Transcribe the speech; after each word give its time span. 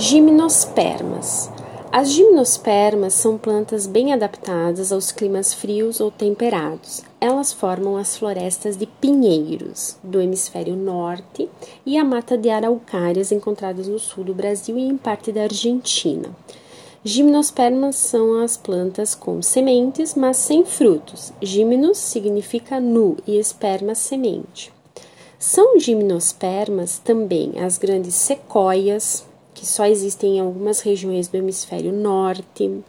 Gimnospermas. 0.00 1.50
As 1.90 2.12
gimnospermas 2.12 3.14
são 3.14 3.36
plantas 3.36 3.84
bem 3.84 4.12
adaptadas 4.12 4.92
aos 4.92 5.10
climas 5.10 5.52
frios 5.52 5.98
ou 5.98 6.08
temperados. 6.08 7.02
Elas 7.20 7.52
formam 7.52 7.96
as 7.96 8.16
florestas 8.16 8.76
de 8.76 8.86
pinheiros 8.86 9.96
do 10.00 10.20
hemisfério 10.20 10.76
norte 10.76 11.48
e 11.84 11.98
a 11.98 12.04
mata 12.04 12.38
de 12.38 12.48
araucárias 12.48 13.32
encontradas 13.32 13.88
no 13.88 13.98
sul 13.98 14.22
do 14.22 14.32
Brasil 14.32 14.78
e 14.78 14.82
em 14.82 14.96
parte 14.96 15.32
da 15.32 15.42
Argentina. 15.42 16.28
Gimnospermas 17.02 17.96
são 17.96 18.40
as 18.40 18.56
plantas 18.56 19.16
com 19.16 19.42
sementes, 19.42 20.14
mas 20.14 20.36
sem 20.36 20.64
frutos. 20.64 21.32
Gimnos 21.42 21.98
significa 21.98 22.78
nu 22.78 23.16
e 23.26 23.36
esperma 23.36 23.96
semente. 23.96 24.72
São 25.40 25.78
gimnospermas 25.78 26.98
também 26.98 27.54
as 27.58 27.78
grandes 27.78 28.14
sequoias, 28.14 29.26
que 29.58 29.66
só 29.66 29.86
existem 29.86 30.36
em 30.36 30.40
algumas 30.40 30.80
regiões 30.82 31.26
do 31.26 31.36
hemisfério 31.36 31.92
norte. 31.92 32.80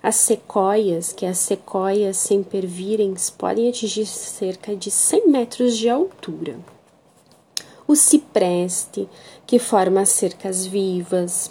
As 0.00 0.14
sequoias, 0.14 1.12
que 1.12 1.26
as 1.26 1.38
sequoias 1.38 2.18
sempervirens, 2.18 3.30
podem 3.30 3.68
atingir 3.68 4.06
cerca 4.06 4.76
de 4.76 4.92
100 4.92 5.28
metros 5.28 5.76
de 5.76 5.88
altura. 5.88 6.56
O 7.84 7.96
cipreste, 7.96 9.08
que 9.44 9.58
forma 9.58 10.02
as 10.02 10.10
cercas 10.10 10.64
vivas. 10.64 11.50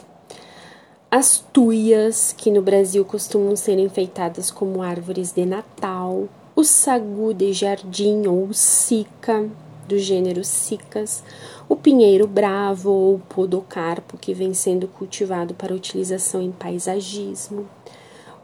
As 1.10 1.44
tuias, 1.52 2.34
que 2.38 2.50
no 2.50 2.62
Brasil 2.62 3.04
costumam 3.04 3.54
ser 3.58 3.78
enfeitadas 3.80 4.50
como 4.50 4.82
árvores 4.82 5.34
de 5.34 5.46
Natal. 5.46 6.30
O 6.56 6.64
sagu 6.64 7.34
de 7.34 7.52
jardim 7.52 8.28
ou 8.28 8.54
sica, 8.54 9.50
do 9.92 10.00
gênero 10.00 10.42
Cicas, 10.42 11.22
o 11.68 11.76
pinheiro 11.76 12.26
bravo 12.26 12.90
ou 12.90 13.20
podocarpo, 13.20 14.18
que 14.18 14.34
vem 14.34 14.54
sendo 14.54 14.88
cultivado 14.88 15.54
para 15.54 15.76
utilização 15.76 16.42
em 16.42 16.52
paisagismo. 16.52 17.68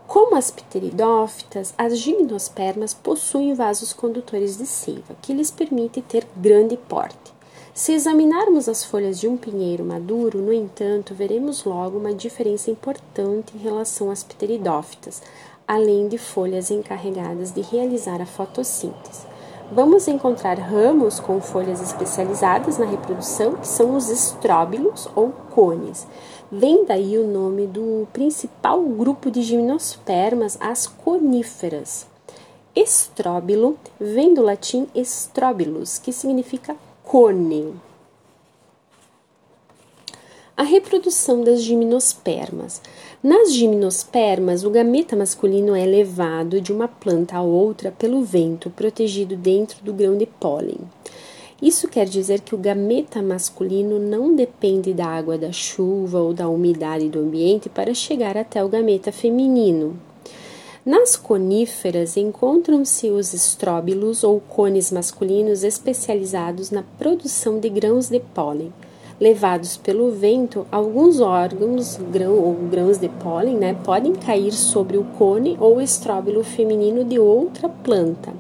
Como 0.06 0.36
as 0.36 0.52
pteridófitas, 0.52 1.74
as 1.78 1.98
gimnospermas 1.98 2.94
possuem 2.94 3.54
vasos 3.54 3.94
condutores 3.94 4.58
de 4.58 4.66
seiva, 4.66 5.16
que 5.22 5.34
lhes 5.34 5.50
permite 5.50 6.02
ter 6.02 6.28
grande 6.36 6.76
porte. 6.76 7.34
Se 7.74 7.94
examinarmos 7.94 8.68
as 8.68 8.84
folhas 8.84 9.18
de 9.18 9.28
um 9.28 9.38
pinheiro 9.38 9.86
maduro, 9.86 10.42
no 10.42 10.52
entanto, 10.52 11.14
veremos 11.14 11.64
logo 11.64 11.98
uma 11.98 12.14
diferença 12.14 12.70
importante 12.70 13.56
em 13.56 13.60
relação 13.60 14.12
às 14.12 14.24
pteridófitas, 14.24 15.22
além 15.66 16.10
de 16.10 16.18
folhas 16.18 16.72
encarregadas 16.72 17.54
de 17.54 17.62
realizar 17.62 18.22
a 18.22 18.26
fotossíntese. 18.26 19.37
Vamos 19.70 20.08
encontrar 20.08 20.58
ramos 20.58 21.20
com 21.20 21.42
folhas 21.42 21.82
especializadas 21.82 22.78
na 22.78 22.86
reprodução, 22.86 23.56
que 23.56 23.68
são 23.68 23.96
os 23.98 24.08
estróbilos 24.10 25.10
ou 25.14 25.30
cones. 25.54 26.08
Vem 26.50 26.86
daí 26.86 27.18
o 27.18 27.28
nome 27.28 27.68
do 27.68 28.08
principal 28.14 28.82
grupo 28.82 29.30
de 29.30 29.42
gimnospermas, 29.42 30.58
as 30.62 30.88
coníferas. 30.88 32.08
Estróbilo 32.74 33.78
vem 34.00 34.34
do 34.34 34.42
latim 34.42 34.88
estrobilus, 34.96 35.98
que 35.98 36.14
significa 36.14 36.74
cone. 37.04 37.76
A 40.58 40.64
reprodução 40.64 41.44
das 41.44 41.62
gimnospermas. 41.62 42.82
Nas 43.22 43.54
gimnospermas, 43.54 44.64
o 44.64 44.72
gameta 44.72 45.16
masculino 45.16 45.76
é 45.76 45.86
levado 45.86 46.60
de 46.60 46.74
uma 46.74 46.88
planta 46.88 47.38
a 47.38 47.44
outra 47.44 47.92
pelo 47.92 48.24
vento, 48.24 48.72
protegido 48.72 49.38
dentro 49.38 49.78
do 49.84 49.94
grão 49.94 50.18
de 50.18 50.26
pólen. 50.26 50.80
Isso 51.62 51.88
quer 51.88 52.08
dizer 52.08 52.42
que 52.42 52.56
o 52.56 52.58
gameta 52.58 53.22
masculino 53.22 54.00
não 54.00 54.36
depende 54.36 54.96
da 54.96 55.06
água 55.06 55.38
da 55.38 55.52
chuva 55.52 56.20
ou 56.20 56.34
da 56.34 56.50
umidade 56.50 57.08
do 57.08 57.20
ambiente 57.20 57.70
para 57.70 57.94
chegar 57.94 58.36
até 58.36 58.64
o 58.64 58.68
gameta 58.68 59.12
feminino. 59.12 59.96
Nas 60.84 61.16
coníferas 61.16 62.18
encontram-se 62.18 63.12
os 63.12 63.32
estróbilos 63.32 64.24
ou 64.24 64.40
cones 64.40 64.92
masculinos 64.92 65.64
especializados 65.64 66.72
na 66.72 66.82
produção 66.98 67.60
de 67.60 67.70
grãos 67.70 68.10
de 68.10 68.20
pólen 68.20 68.74
levados 69.20 69.78
pelo 69.78 70.12
vento, 70.12 70.66
alguns 70.72 71.20
órgãos 71.20 71.98
grão, 72.12 72.38
ou 72.38 72.54
grãos 72.54 72.98
de 72.98 73.10
pólen 73.10 73.58
né, 73.58 73.76
podem 73.84 74.14
cair 74.14 74.52
sobre 74.52 74.98
o 74.98 75.04
cone 75.18 75.58
ou 75.60 75.82
estróbilo 75.82 76.44
feminino 76.44 77.04
de 77.04 77.18
outra 77.20 77.68
planta. 77.68 78.34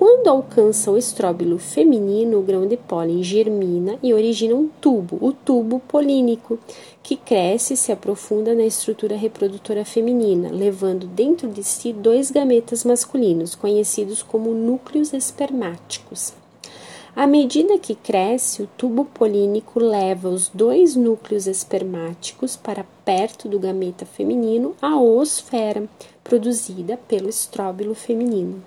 Quando 0.00 0.28
alcança 0.28 0.90
o 0.90 0.96
estróbilo 0.96 1.58
feminino, 1.58 2.38
o 2.38 2.42
grão 2.42 2.66
de 2.66 2.78
pólen 2.78 3.22
germina 3.22 3.98
e 4.02 4.14
origina 4.14 4.54
um 4.54 4.66
tubo, 4.80 5.18
o 5.20 5.30
tubo 5.30 5.78
polínico, 5.80 6.58
que 7.02 7.16
cresce 7.16 7.74
e 7.74 7.76
se 7.76 7.92
aprofunda 7.92 8.54
na 8.54 8.64
estrutura 8.64 9.14
reprodutora 9.14 9.84
feminina, 9.84 10.48
levando 10.50 11.06
dentro 11.06 11.48
de 11.48 11.62
si 11.62 11.92
dois 11.92 12.30
gametas 12.30 12.82
masculinos, 12.82 13.54
conhecidos 13.54 14.22
como 14.22 14.54
núcleos 14.54 15.12
espermáticos. 15.12 16.39
À 17.14 17.26
medida 17.26 17.76
que 17.76 17.96
cresce, 17.96 18.62
o 18.62 18.68
tubo 18.78 19.04
polínico 19.04 19.80
leva 19.80 20.28
os 20.28 20.48
dois 20.48 20.94
núcleos 20.94 21.48
espermáticos 21.48 22.56
para 22.56 22.86
perto 23.04 23.48
do 23.48 23.58
gameta 23.58 24.06
feminino, 24.06 24.76
a 24.80 24.96
oosfera, 24.96 25.88
produzida 26.22 26.96
pelo 27.08 27.28
estróbilo 27.28 27.96
feminino. 27.96 28.62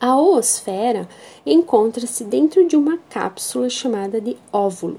A 0.00 0.16
oosfera 0.16 1.08
encontra-se 1.44 2.22
dentro 2.24 2.66
de 2.66 2.76
uma 2.76 2.96
cápsula 3.10 3.68
chamada 3.68 4.20
de 4.20 4.36
óvulo. 4.52 4.98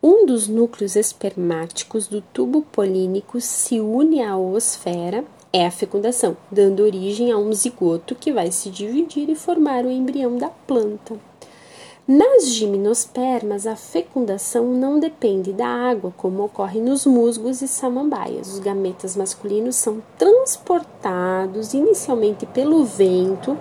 Um 0.00 0.26
dos 0.26 0.46
núcleos 0.46 0.94
espermáticos 0.94 2.06
do 2.06 2.20
tubo 2.20 2.62
polínico 2.62 3.40
se 3.40 3.80
une 3.80 4.22
à 4.22 4.36
oosfera, 4.36 5.24
é 5.52 5.66
a 5.66 5.70
fecundação, 5.70 6.36
dando 6.50 6.82
origem 6.82 7.32
a 7.32 7.38
um 7.38 7.52
zigoto 7.52 8.14
que 8.14 8.32
vai 8.32 8.50
se 8.52 8.70
dividir 8.70 9.28
e 9.28 9.34
formar 9.34 9.84
o 9.84 9.90
embrião 9.90 10.36
da 10.36 10.48
planta. 10.48 11.16
Nas 12.06 12.48
gimnospermas, 12.48 13.66
a 13.66 13.76
fecundação 13.76 14.66
não 14.74 15.00
depende 15.00 15.54
da 15.54 15.66
água, 15.66 16.12
como 16.18 16.44
ocorre 16.44 16.78
nos 16.78 17.06
musgos 17.06 17.62
e 17.62 17.66
samambaias. 17.66 18.52
Os 18.52 18.58
gametas 18.58 19.16
masculinos 19.16 19.76
são 19.76 20.02
transportados 20.18 21.72
inicialmente 21.72 22.44
pelo 22.44 22.84
vento 22.84 23.56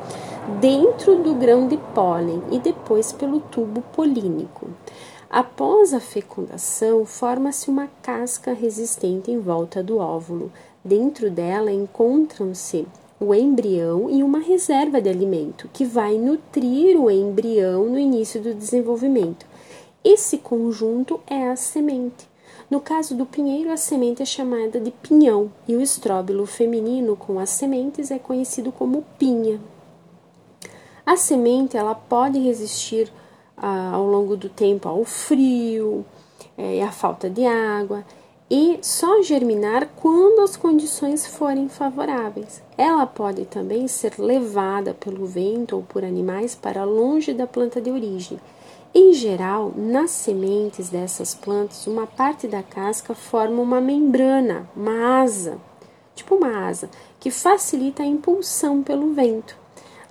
dentro 0.60 1.24
do 1.24 1.34
grão 1.34 1.70
de 1.70 1.78
pólen 1.96 2.44
e 2.52 2.60
depois 2.60 3.14
pelo 3.14 3.40
tubo 3.40 3.82
polínico. 3.94 4.68
Após 5.30 5.94
a 5.94 6.02
fecundação, 6.02 7.06
forma-se 7.06 7.70
uma 7.70 7.88
casca 8.02 8.52
resistente 8.52 9.32
em 9.32 9.40
volta 9.40 9.82
do 9.82 10.00
óvulo. 10.00 10.52
Dentro 10.84 11.32
dela 11.32 11.72
encontram-se 11.72 12.86
o 13.24 13.34
embrião 13.34 14.10
e 14.10 14.22
uma 14.22 14.40
reserva 14.40 15.02
de 15.02 15.10
alimento 15.10 15.70
que 15.72 15.86
vai 15.86 16.18
nutrir 16.18 17.00
o 17.00 17.10
embrião 17.10 17.86
no 17.86 17.98
início 17.98 18.42
do 18.42 18.54
desenvolvimento. 18.54 19.46
Esse 20.04 20.38
conjunto 20.38 21.22
é 21.26 21.50
a 21.50 21.56
semente. 21.56 22.28
No 22.70 22.82
caso 22.82 23.16
do 23.16 23.26
pinheiro, 23.26 23.72
a 23.72 23.78
semente 23.78 24.22
é 24.22 24.26
chamada 24.26 24.80
de 24.80 24.92
pinhão 24.92 25.52
e 25.68 25.76
o 25.76 25.82
estróbilo 25.82 26.46
feminino 26.46 27.16
com 27.16 27.40
as 27.40 27.50
sementes 27.50 28.12
é 28.12 28.20
conhecido 28.20 28.72
como 28.72 29.06
pinha. 29.18 29.62
A 31.06 31.16
semente 31.16 31.78
ela 31.78 31.96
pode 31.96 32.40
resistir 32.40 33.12
ah, 33.56 33.92
ao 33.94 34.06
longo 34.06 34.36
do 34.36 34.50
tempo 34.50 34.90
ao 34.90 35.06
frio 35.06 36.06
e 36.58 36.82
à 36.82 36.92
falta 36.92 37.30
de 37.30 37.46
água 37.46 38.04
e 38.50 38.78
só 38.82 39.22
germinar 39.22 39.90
quando 39.96 40.42
as 40.42 40.56
condições 40.56 41.26
forem 41.26 41.70
favoráveis. 41.70 42.62
Ela 42.78 43.06
pode 43.06 43.46
também 43.46 43.88
ser 43.88 44.14
levada 44.18 44.94
pelo 44.94 45.26
vento 45.26 45.76
ou 45.76 45.84
por 45.84 46.04
animais 46.04 46.54
para 46.54 46.84
longe 46.84 47.34
da 47.34 47.48
planta 47.48 47.82
de 47.82 47.90
origem. 47.90 48.40
Em 48.94 49.12
geral, 49.14 49.74
nas 49.76 50.12
sementes 50.12 50.90
dessas 50.90 51.34
plantas, 51.34 51.88
uma 51.88 52.06
parte 52.06 52.48
da 52.48 52.62
casca 52.62 53.16
forma 53.16 53.62
uma 53.62 53.82
membrana, 53.82 54.70
uma 54.76 55.22
asa, 55.22 55.58
tipo 56.14 56.36
uma 56.36 56.68
asa, 56.68 56.90
que 57.20 57.32
facilita 57.32 58.04
a 58.04 58.06
impulsão 58.06 58.84
pelo 58.84 59.14
vento. 59.14 59.58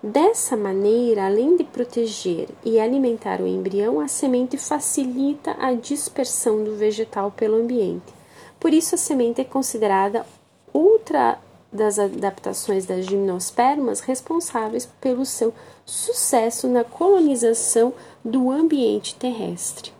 Dessa 0.02 0.56
maneira, 0.56 1.26
além 1.26 1.56
de 1.56 1.62
proteger 1.62 2.48
e 2.64 2.80
alimentar 2.80 3.40
o 3.40 3.46
embrião, 3.46 4.00
a 4.00 4.08
semente 4.08 4.58
facilita 4.58 5.54
a 5.60 5.74
dispersão 5.74 6.64
do 6.64 6.74
vegetal 6.74 7.30
pelo 7.30 7.54
ambiente. 7.54 8.21
Por 8.62 8.72
isso, 8.72 8.94
a 8.94 8.98
semente 8.98 9.40
é 9.40 9.44
considerada 9.44 10.24
outra 10.72 11.36
das 11.72 11.98
adaptações 11.98 12.86
das 12.86 13.04
gimnospermas 13.06 13.98
responsáveis 13.98 14.86
pelo 15.00 15.26
seu 15.26 15.52
sucesso 15.84 16.68
na 16.68 16.84
colonização 16.84 17.92
do 18.24 18.52
ambiente 18.52 19.16
terrestre. 19.16 19.92